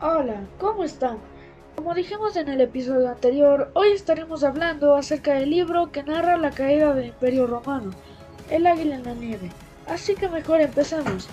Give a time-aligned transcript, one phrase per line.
[0.00, 1.18] Hola, ¿cómo están?
[1.74, 6.52] Como dijimos en el episodio anterior, hoy estaremos hablando acerca del libro que narra la
[6.52, 7.90] caída del Imperio Romano,
[8.48, 9.50] El Águila en la Nieve.
[9.88, 11.26] Así que mejor empecemos.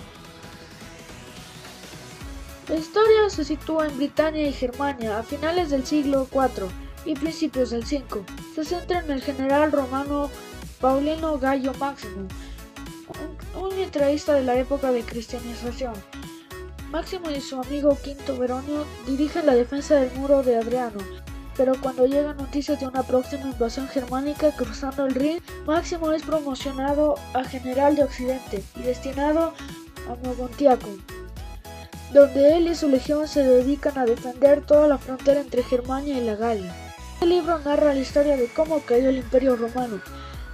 [2.68, 6.66] La historia se sitúa en Britania y Germania a finales del siglo IV
[7.04, 8.24] y principios del V.
[8.56, 10.28] Se centra en el general romano
[10.80, 12.26] Paulino Gallo Máximo,
[13.54, 15.94] un, un de la época de cristianización.
[16.96, 20.96] Máximo y su amigo Quinto Veronio dirigen la defensa del muro de Adriano,
[21.54, 27.16] pero cuando llegan noticias de una próxima invasión germánica cruzando el Rin, Máximo es promocionado
[27.34, 29.52] a general de Occidente y destinado
[30.08, 30.88] a Mogontiaco,
[32.14, 36.24] donde él y su legión se dedican a defender toda la frontera entre Germania y
[36.24, 36.74] la Galia.
[37.12, 40.00] Este libro narra la historia de cómo cayó el Imperio Romano,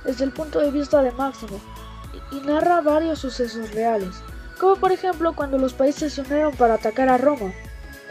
[0.05, 1.61] desde el punto de vista de Máximo,
[2.33, 4.17] y narra varios sucesos reales,
[4.63, 7.53] como por ejemplo cuando los países se unieron para atacar a Roma.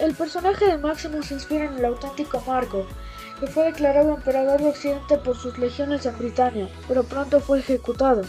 [0.02, 2.86] El personaje de Máximo se inspira en el auténtico Marco,
[3.40, 8.24] que fue declarado emperador de Occidente por sus legiones en Britania, pero pronto fue ejecutado.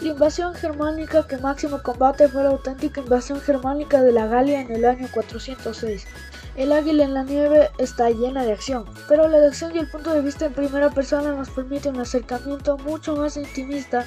[0.00, 4.72] La invasión germánica que Máximo combate fue la auténtica invasión germánica de la Galia en
[4.72, 6.08] el año 406.
[6.56, 10.12] El águila en la nieve está llena de acción, pero la acción y el punto
[10.12, 14.04] de vista en primera persona nos permite un acercamiento mucho más intimista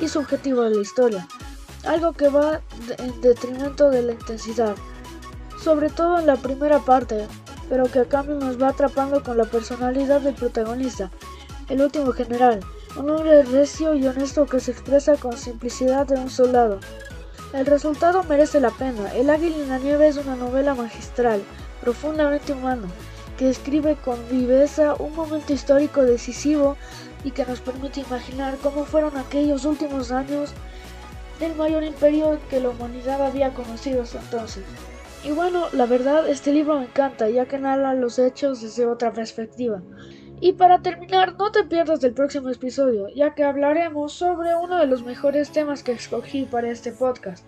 [0.00, 1.28] y subjetivo de la historia,
[1.88, 2.60] algo que va
[2.98, 4.76] en detrimento de la intensidad,
[5.62, 7.26] sobre todo en la primera parte,
[7.70, 11.10] pero que a cambio nos va atrapando con la personalidad del protagonista,
[11.70, 12.60] el último general,
[12.96, 16.78] un hombre recio y honesto que se expresa con simplicidad de un soldado.
[17.54, 19.14] El resultado merece la pena.
[19.14, 21.42] El Águila en la Nieve es una novela magistral,
[21.80, 22.86] profundamente humana,
[23.38, 26.76] que describe con viveza un momento histórico decisivo
[27.24, 30.52] y que nos permite imaginar cómo fueron aquellos últimos años
[31.40, 34.64] del mayor imperio que la humanidad había conocido hasta entonces.
[35.24, 39.12] Y bueno, la verdad este libro me encanta ya que narra los hechos desde otra
[39.12, 39.82] perspectiva.
[40.40, 44.86] Y para terminar, no te pierdas del próximo episodio, ya que hablaremos sobre uno de
[44.86, 47.44] los mejores temas que escogí para este podcast,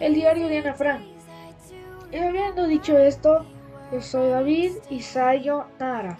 [0.00, 1.02] el diario de Ana Frank.
[2.10, 3.46] Y habiendo dicho esto,
[3.92, 6.18] yo soy David y Sayo Nara.